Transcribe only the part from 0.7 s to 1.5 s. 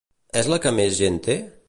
més gent té?